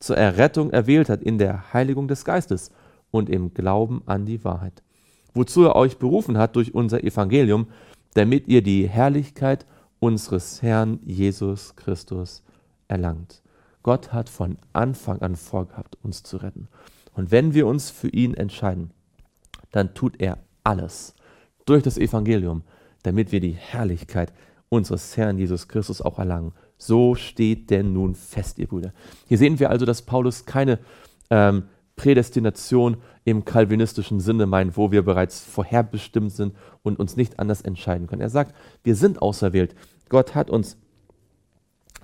zur 0.00 0.16
Errettung 0.16 0.70
erwählt 0.70 1.08
hat 1.08 1.22
in 1.22 1.38
der 1.38 1.72
Heiligung 1.72 2.08
des 2.08 2.24
Geistes 2.24 2.70
und 3.12 3.30
im 3.30 3.54
Glauben 3.54 4.02
an 4.06 4.26
die 4.26 4.44
Wahrheit, 4.44 4.82
wozu 5.32 5.62
er 5.62 5.76
euch 5.76 5.98
berufen 5.98 6.36
hat 6.36 6.56
durch 6.56 6.74
unser 6.74 7.02
Evangelium, 7.04 7.68
damit 8.14 8.48
ihr 8.48 8.62
die 8.62 8.88
Herrlichkeit 8.88 9.64
unseres 10.00 10.60
Herrn 10.60 10.98
Jesus 11.04 11.76
Christus 11.76 12.42
erlangt. 12.88 13.42
Gott 13.84 14.12
hat 14.12 14.28
von 14.28 14.58
Anfang 14.72 15.22
an 15.22 15.36
vorgehabt, 15.36 15.96
uns 16.02 16.24
zu 16.24 16.36
retten. 16.38 16.68
Und 17.14 17.30
wenn 17.30 17.54
wir 17.54 17.68
uns 17.68 17.90
für 17.90 18.08
ihn 18.08 18.34
entscheiden, 18.34 18.90
dann 19.70 19.94
tut 19.94 20.20
er 20.20 20.38
alles, 20.64 21.14
durch 21.64 21.84
das 21.84 21.96
Evangelium, 21.96 22.62
damit 23.04 23.30
wir 23.30 23.40
die 23.40 23.52
Herrlichkeit 23.52 24.32
unseres 24.68 25.16
Herrn 25.16 25.38
Jesus 25.38 25.68
Christus 25.68 26.00
auch 26.00 26.18
erlangen. 26.18 26.52
So 26.78 27.14
steht 27.14 27.70
denn 27.70 27.92
nun 27.92 28.14
fest, 28.14 28.58
ihr 28.58 28.66
Brüder. 28.66 28.92
Hier 29.26 29.38
sehen 29.38 29.58
wir 29.58 29.70
also, 29.70 29.86
dass 29.86 30.02
Paulus 30.02 30.44
keine 30.44 30.78
ähm, 31.30 31.64
Prädestination 31.96 32.98
im 33.24 33.44
kalvinistischen 33.44 34.20
Sinne 34.20 34.46
meint, 34.46 34.76
wo 34.76 34.92
wir 34.92 35.02
bereits 35.02 35.40
vorherbestimmt 35.40 36.32
sind 36.32 36.54
und 36.82 36.98
uns 36.98 37.16
nicht 37.16 37.38
anders 37.38 37.62
entscheiden 37.62 38.06
können. 38.06 38.22
Er 38.22 38.30
sagt, 38.30 38.54
wir 38.84 38.94
sind 38.94 39.22
auserwählt. 39.22 39.74
Gott 40.08 40.34
hat 40.34 40.50
uns 40.50 40.76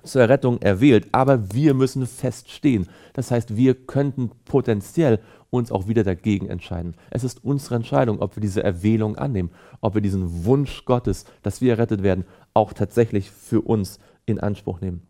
zur 0.03 0.21
Errettung 0.21 0.61
erwählt, 0.61 1.07
aber 1.11 1.53
wir 1.53 1.73
müssen 1.73 2.05
feststehen. 2.05 2.87
Das 3.13 3.31
heißt, 3.31 3.55
wir 3.55 3.73
könnten 3.73 4.31
potenziell 4.45 5.19
uns 5.49 5.71
auch 5.71 5.87
wieder 5.87 6.03
dagegen 6.03 6.49
entscheiden. 6.49 6.95
Es 7.11 7.23
ist 7.23 7.43
unsere 7.45 7.75
Entscheidung, 7.75 8.19
ob 8.19 8.35
wir 8.35 8.41
diese 8.41 8.63
Erwählung 8.63 9.17
annehmen, 9.17 9.51
ob 9.81 9.93
wir 9.93 10.01
diesen 10.01 10.45
Wunsch 10.45 10.83
Gottes, 10.83 11.25
dass 11.43 11.61
wir 11.61 11.73
errettet 11.73 12.01
werden, 12.03 12.25
auch 12.53 12.73
tatsächlich 12.73 13.31
für 13.31 13.61
uns 13.61 13.99
in 14.25 14.39
Anspruch 14.39 14.81
nehmen. 14.81 15.01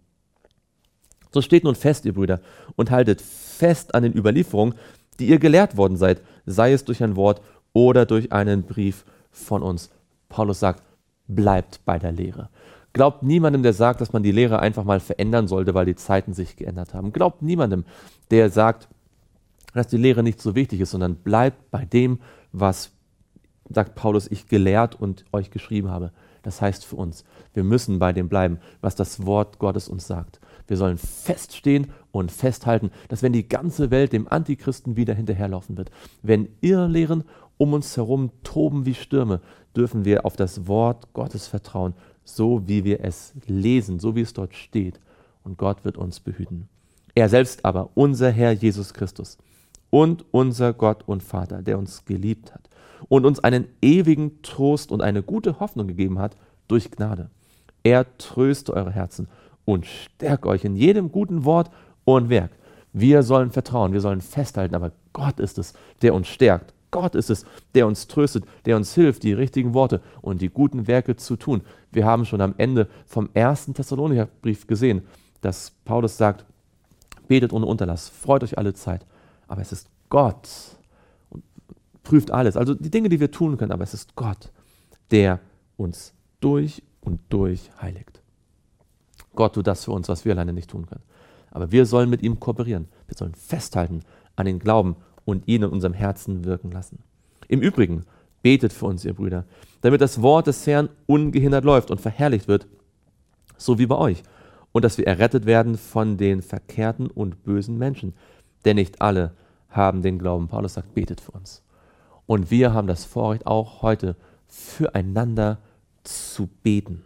So 1.31 1.41
steht 1.41 1.63
nun 1.63 1.75
fest, 1.75 2.05
ihr 2.05 2.13
Brüder, 2.13 2.41
und 2.75 2.91
haltet 2.91 3.21
fest 3.21 3.95
an 3.95 4.03
den 4.03 4.15
Überlieferungen, 4.15 4.75
die 5.19 5.27
ihr 5.27 5.39
gelehrt 5.39 5.77
worden 5.77 5.97
seid, 5.97 6.21
sei 6.45 6.73
es 6.73 6.85
durch 6.85 7.03
ein 7.03 7.15
Wort 7.15 7.41
oder 7.73 8.05
durch 8.05 8.31
einen 8.31 8.63
Brief 8.63 9.05
von 9.31 9.63
uns. 9.63 9.89
Paulus 10.29 10.59
sagt, 10.59 10.83
bleibt 11.27 11.81
bei 11.85 11.99
der 11.99 12.11
Lehre. 12.11 12.49
Glaubt 12.93 13.23
niemandem, 13.23 13.63
der 13.63 13.73
sagt, 13.73 14.01
dass 14.01 14.13
man 14.13 14.21
die 14.21 14.31
Lehre 14.31 14.59
einfach 14.59 14.83
mal 14.83 14.99
verändern 14.99 15.47
sollte, 15.47 15.73
weil 15.73 15.85
die 15.85 15.95
Zeiten 15.95 16.33
sich 16.33 16.55
geändert 16.55 16.93
haben. 16.93 17.11
Glaubt 17.11 17.41
niemandem, 17.41 17.85
der 18.29 18.51
sagt, 18.51 18.87
dass 19.73 19.87
die 19.87 19.97
Lehre 19.97 20.21
nicht 20.21 20.39
so 20.39 20.53
wichtig 20.53 20.79
ist, 20.79 20.91
sondern 20.91 21.15
bleibt 21.15 21.71
bei 21.71 21.85
dem, 21.85 22.19
was, 22.51 22.91
sagt 23.69 23.95
Paulus, 23.95 24.29
ich 24.29 24.47
gelehrt 24.47 24.99
und 24.99 25.25
euch 25.31 25.49
geschrieben 25.49 25.89
habe. 25.89 26.11
Das 26.43 26.61
heißt 26.61 26.85
für 26.85 26.97
uns, 26.97 27.23
wir 27.53 27.63
müssen 27.63 27.99
bei 27.99 28.13
dem 28.13 28.29
bleiben, 28.29 28.59
was 28.81 28.95
das 28.95 29.25
Wort 29.25 29.59
Gottes 29.59 29.87
uns 29.87 30.05
sagt. 30.05 30.39
Wir 30.67 30.77
sollen 30.77 30.97
feststehen 30.97 31.91
und 32.11 32.31
festhalten, 32.31 32.91
dass 33.07 33.23
wenn 33.23 33.33
die 33.33 33.47
ganze 33.47 33.91
Welt 33.91 34.13
dem 34.13 34.27
Antichristen 34.27 34.95
wieder 34.95 35.15
hinterherlaufen 35.15 35.77
wird, 35.77 35.89
wenn 36.21 36.49
Irrlehren 36.61 37.23
um 37.57 37.73
uns 37.73 37.95
herum 37.97 38.31
toben 38.43 38.85
wie 38.85 38.93
Stürme, 38.93 39.39
dürfen 39.75 40.05
wir 40.05 40.25
auf 40.25 40.35
das 40.35 40.67
Wort 40.67 41.13
Gottes 41.13 41.47
vertrauen, 41.47 41.93
so 42.25 42.67
wie 42.67 42.83
wir 42.83 43.03
es 43.03 43.33
lesen, 43.47 43.99
so 43.99 44.15
wie 44.15 44.21
es 44.21 44.33
dort 44.33 44.53
steht. 44.53 44.99
Und 45.43 45.57
Gott 45.57 45.85
wird 45.85 45.97
uns 45.97 46.19
behüten. 46.19 46.67
Er 47.15 47.29
selbst 47.29 47.63
aber, 47.63 47.89
unser 47.95 48.31
Herr 48.31 48.51
Jesus 48.51 48.93
Christus, 48.93 49.37
und 49.89 50.25
unser 50.31 50.73
Gott 50.73 51.03
und 51.07 51.21
Vater, 51.21 51.61
der 51.61 51.77
uns 51.77 52.03
geliebt 52.05 52.53
hat 52.53 52.67
und 53.09 53.25
uns 53.25 53.39
einen 53.39 53.67
ewigen 53.81 54.41
Trost 54.41 54.91
und 54.91 55.01
eine 55.01 55.23
gute 55.23 55.59
Hoffnung 55.59 55.87
gegeben 55.87 56.19
hat 56.19 56.35
durch 56.67 56.91
Gnade. 56.91 57.29
Er 57.83 58.17
tröste 58.17 58.73
eure 58.73 58.91
Herzen 58.91 59.27
und 59.65 59.85
stärke 59.85 60.47
euch 60.49 60.63
in 60.63 60.75
jedem 60.75 61.11
guten 61.11 61.45
Wort 61.45 61.69
und 62.05 62.29
Werk. 62.29 62.51
Wir 62.93 63.23
sollen 63.23 63.51
vertrauen, 63.51 63.93
wir 63.93 64.01
sollen 64.01 64.21
festhalten, 64.21 64.75
aber 64.75 64.91
Gott 65.13 65.39
ist 65.39 65.57
es, 65.57 65.73
der 66.01 66.13
uns 66.13 66.27
stärkt. 66.27 66.73
Gott 66.91 67.15
ist 67.15 67.31
es, 67.31 67.45
der 67.73 67.87
uns 67.87 68.07
tröstet, 68.07 68.45
der 68.65 68.75
uns 68.75 68.93
hilft, 68.93 69.23
die 69.23 69.33
richtigen 69.33 69.73
Worte 69.73 70.01
und 70.21 70.41
die 70.41 70.49
guten 70.49 70.87
Werke 70.87 71.15
zu 71.15 71.35
tun. 71.35 71.61
Wir 71.91 72.05
haben 72.05 72.25
schon 72.25 72.39
am 72.39 72.53
Ende 72.57 72.87
vom 73.07 73.29
ersten 73.33 73.73
Thessalonicher 73.73 74.27
Brief 74.41 74.67
gesehen, 74.67 75.01
dass 75.41 75.71
Paulus 75.85 76.17
sagt, 76.17 76.45
betet 77.27 77.51
ohne 77.51 77.65
Unterlass, 77.65 78.09
freut 78.09 78.43
euch 78.43 78.57
alle 78.57 78.75
Zeit 78.75 79.05
aber 79.53 79.61
es 79.61 79.71
ist 79.71 79.87
Gott 80.09 80.49
prüft 82.03 82.31
alles. 82.31 82.57
Also 82.57 82.73
die 82.73 82.91
Dinge, 82.91 83.09
die 83.09 83.19
wir 83.19 83.31
tun 83.31 83.57
können, 83.57 83.71
aber 83.71 83.83
es 83.83 83.93
ist 83.93 84.15
Gott, 84.15 84.51
der 85.11 85.39
uns 85.77 86.13
durch 86.39 86.83
und 87.01 87.19
durch 87.29 87.71
heiligt. 87.81 88.21
Gott 89.35 89.55
tut 89.55 89.67
das 89.67 89.85
für 89.85 89.91
uns, 89.91 90.09
was 90.09 90.25
wir 90.25 90.33
alleine 90.33 90.53
nicht 90.53 90.69
tun 90.69 90.85
können. 90.85 91.03
Aber 91.51 91.71
wir 91.71 91.85
sollen 91.85 92.09
mit 92.09 92.21
ihm 92.21 92.39
kooperieren. 92.39 92.87
Wir 93.07 93.17
sollen 93.17 93.35
festhalten 93.35 94.01
an 94.35 94.45
den 94.45 94.59
Glauben 94.59 94.95
und 95.25 95.47
ihn 95.47 95.63
in 95.63 95.69
unserem 95.69 95.93
Herzen 95.93 96.45
wirken 96.45 96.71
lassen. 96.71 96.99
Im 97.47 97.61
Übrigen, 97.61 98.05
Betet 98.43 98.73
für 98.73 98.87
uns, 98.87 99.05
ihr 99.05 99.13
Brüder, 99.13 99.45
damit 99.81 100.01
das 100.01 100.21
Wort 100.21 100.47
des 100.47 100.67
Herrn 100.67 100.89
ungehindert 101.07 101.63
läuft 101.63 101.89
und 101.89 102.01
verherrlicht 102.01 102.49
wird, 102.49 102.67
so 103.57 103.79
wie 103.79 103.85
bei 103.85 103.95
euch, 103.95 104.21
und 104.73 104.83
dass 104.83 104.97
wir 104.97 105.07
errettet 105.07 105.45
werden 105.45 105.77
von 105.77 106.17
den 106.17 106.41
verkehrten 106.41 107.07
und 107.07 107.43
bösen 107.43 107.77
Menschen. 107.77 108.13
Denn 108.65 108.75
nicht 108.75 109.01
alle 109.01 109.33
haben 109.69 110.01
den 110.01 110.19
Glauben. 110.19 110.49
Paulus 110.49 110.73
sagt, 110.73 110.93
betet 110.93 111.21
für 111.21 111.31
uns. 111.31 111.62
Und 112.25 112.51
wir 112.51 112.73
haben 112.73 112.87
das 112.87 113.05
Vorrecht, 113.05 113.45
auch 113.45 113.81
heute 113.81 114.15
füreinander 114.47 115.59
zu 116.03 116.47
beten. 116.63 117.03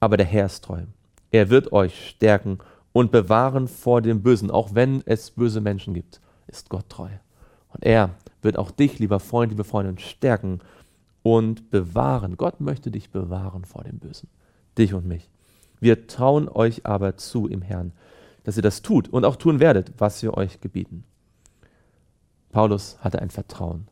Aber 0.00 0.16
der 0.16 0.26
Herr 0.26 0.46
ist 0.46 0.64
treu. 0.64 0.82
Er 1.30 1.50
wird 1.50 1.72
euch 1.72 2.08
stärken 2.08 2.58
und 2.92 3.12
bewahren 3.12 3.68
vor 3.68 4.02
dem 4.02 4.22
Bösen, 4.22 4.50
auch 4.50 4.74
wenn 4.74 5.02
es 5.06 5.30
böse 5.30 5.60
Menschen 5.60 5.94
gibt, 5.94 6.20
ist 6.48 6.68
Gott 6.68 6.88
treu. 6.88 7.08
Und 7.72 7.84
er 7.84 8.10
wird 8.42 8.58
auch 8.58 8.70
dich, 8.70 8.98
lieber 8.98 9.20
Freund, 9.20 9.52
liebe 9.52 9.64
Freundin, 9.64 9.98
stärken 9.98 10.60
und 11.22 11.70
bewahren. 11.70 12.36
Gott 12.36 12.60
möchte 12.60 12.90
dich 12.90 13.10
bewahren 13.10 13.64
vor 13.64 13.84
dem 13.84 13.98
Bösen, 13.98 14.28
dich 14.76 14.94
und 14.94 15.06
mich. 15.06 15.28
Wir 15.78 16.06
trauen 16.06 16.48
euch 16.48 16.84
aber 16.84 17.16
zu 17.16 17.46
im 17.46 17.62
Herrn, 17.62 17.92
dass 18.44 18.56
ihr 18.56 18.62
das 18.62 18.82
tut 18.82 19.08
und 19.08 19.24
auch 19.24 19.36
tun 19.36 19.60
werdet, 19.60 19.92
was 19.98 20.22
wir 20.22 20.34
euch 20.34 20.60
gebieten. 20.60 21.04
Paulus 22.50 22.98
hatte 23.00 23.20
ein 23.20 23.30
Vertrauen, 23.30 23.88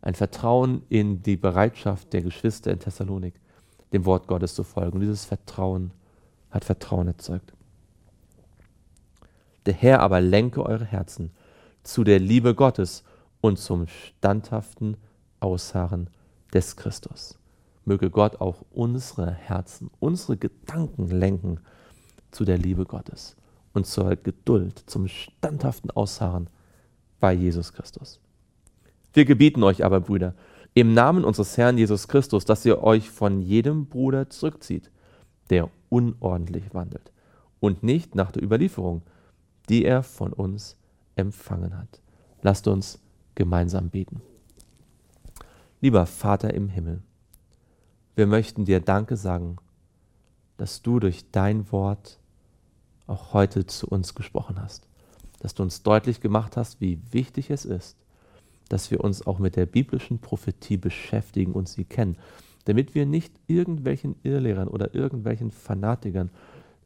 ein 0.00 0.14
Vertrauen 0.14 0.82
in 0.88 1.22
die 1.22 1.36
Bereitschaft 1.36 2.12
der 2.12 2.22
Geschwister 2.22 2.72
in 2.72 2.80
Thessalonik, 2.80 3.34
dem 3.92 4.04
Wort 4.04 4.26
Gottes 4.26 4.54
zu 4.54 4.64
folgen. 4.64 4.94
Und 4.94 5.00
dieses 5.00 5.24
Vertrauen 5.24 5.92
hat 6.50 6.64
Vertrauen 6.64 7.06
erzeugt. 7.06 7.52
Der 9.66 9.74
Herr 9.74 10.00
aber 10.00 10.20
lenke 10.20 10.64
eure 10.64 10.84
Herzen 10.84 11.30
zu 11.84 12.02
der 12.02 12.18
Liebe 12.18 12.54
Gottes 12.54 13.04
und 13.40 13.58
zum 13.58 13.86
standhaften 13.86 14.96
Ausharren 15.40 16.10
des 16.52 16.76
Christus. 16.76 17.38
Möge 17.84 18.10
Gott 18.10 18.40
auch 18.40 18.64
unsere 18.72 19.30
Herzen, 19.30 19.90
unsere 20.00 20.36
Gedanken 20.36 21.08
lenken 21.08 21.60
zu 22.30 22.44
der 22.44 22.58
Liebe 22.58 22.84
Gottes 22.84 23.36
und 23.72 23.86
zur 23.86 24.16
Geduld, 24.16 24.82
zum 24.86 25.08
standhaften 25.08 25.90
Ausharren 25.90 26.48
bei 27.22 27.32
Jesus 27.32 27.72
Christus. 27.72 28.18
Wir 29.12 29.24
gebieten 29.24 29.62
euch 29.62 29.84
aber, 29.84 30.00
Brüder, 30.00 30.34
im 30.74 30.92
Namen 30.92 31.24
unseres 31.24 31.56
Herrn 31.56 31.78
Jesus 31.78 32.08
Christus, 32.08 32.44
dass 32.44 32.66
ihr 32.66 32.82
euch 32.82 33.10
von 33.10 33.40
jedem 33.40 33.86
Bruder 33.86 34.28
zurückzieht, 34.28 34.90
der 35.48 35.70
unordentlich 35.88 36.74
wandelt 36.74 37.12
und 37.60 37.84
nicht 37.84 38.16
nach 38.16 38.32
der 38.32 38.42
Überlieferung, 38.42 39.02
die 39.68 39.84
er 39.84 40.02
von 40.02 40.32
uns 40.32 40.76
empfangen 41.14 41.78
hat. 41.78 42.00
Lasst 42.42 42.66
uns 42.66 42.98
gemeinsam 43.36 43.88
beten. 43.88 44.20
Lieber 45.80 46.06
Vater 46.06 46.52
im 46.54 46.68
Himmel, 46.68 47.02
wir 48.16 48.26
möchten 48.26 48.64
dir 48.64 48.80
Danke 48.80 49.16
sagen, 49.16 49.58
dass 50.56 50.82
du 50.82 50.98
durch 50.98 51.30
dein 51.30 51.70
Wort 51.70 52.18
auch 53.06 53.32
heute 53.32 53.64
zu 53.64 53.86
uns 53.86 54.16
gesprochen 54.16 54.60
hast, 54.60 54.88
dass 55.42 55.54
du 55.54 55.64
uns 55.64 55.82
deutlich 55.82 56.20
gemacht 56.20 56.56
hast, 56.56 56.80
wie 56.80 57.00
wichtig 57.10 57.50
es 57.50 57.64
ist, 57.64 57.96
dass 58.68 58.92
wir 58.92 59.02
uns 59.02 59.26
auch 59.26 59.40
mit 59.40 59.56
der 59.56 59.66
biblischen 59.66 60.20
Prophetie 60.20 60.76
beschäftigen 60.76 61.50
und 61.50 61.68
sie 61.68 61.84
kennen, 61.84 62.16
damit 62.64 62.94
wir 62.94 63.06
nicht 63.06 63.32
irgendwelchen 63.48 64.14
Irrlehrern 64.22 64.68
oder 64.68 64.94
irgendwelchen 64.94 65.50
Fanatikern, 65.50 66.30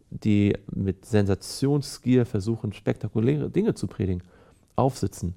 die 0.08 0.56
mit 0.74 1.04
Sensationsgier 1.04 2.24
versuchen, 2.24 2.72
spektakuläre 2.72 3.50
Dinge 3.50 3.74
zu 3.74 3.88
predigen, 3.88 4.22
aufsitzen, 4.74 5.34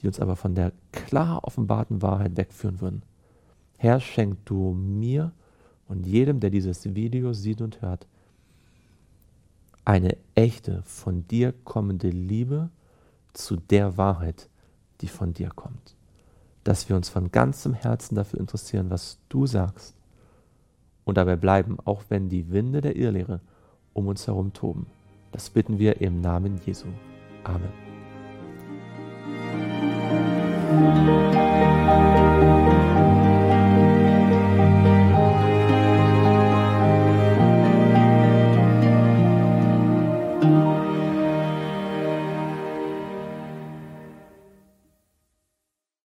die 0.00 0.06
uns 0.06 0.18
aber 0.18 0.34
von 0.34 0.54
der 0.54 0.72
klar 0.92 1.44
offenbarten 1.44 2.00
Wahrheit 2.00 2.38
wegführen 2.38 2.80
würden. 2.80 3.02
Herr, 3.76 4.00
schenk 4.00 4.46
du 4.46 4.72
mir 4.72 5.32
und 5.88 6.06
jedem, 6.06 6.40
der 6.40 6.48
dieses 6.48 6.94
Video 6.94 7.34
sieht 7.34 7.60
und 7.60 7.82
hört, 7.82 8.06
eine 9.84 10.16
echte, 10.34 10.82
von 10.84 11.26
dir 11.28 11.52
kommende 11.64 12.08
Liebe 12.08 12.70
zu 13.32 13.56
der 13.56 13.96
Wahrheit, 13.96 14.48
die 15.00 15.08
von 15.08 15.34
dir 15.34 15.50
kommt. 15.50 15.96
Dass 16.64 16.88
wir 16.88 16.96
uns 16.96 17.08
von 17.08 17.32
ganzem 17.32 17.74
Herzen 17.74 18.14
dafür 18.14 18.40
interessieren, 18.40 18.90
was 18.90 19.18
du 19.28 19.46
sagst 19.46 19.96
und 21.04 21.16
dabei 21.16 21.36
bleiben, 21.36 21.78
auch 21.84 22.04
wenn 22.08 22.28
die 22.28 22.50
Winde 22.50 22.80
der 22.80 22.96
Irrlehre 22.96 23.40
um 23.92 24.06
uns 24.06 24.26
herum 24.26 24.52
toben. 24.52 24.86
Das 25.32 25.50
bitten 25.50 25.78
wir 25.78 26.00
im 26.00 26.20
Namen 26.20 26.60
Jesu. 26.64 26.86
Amen. 27.44 27.72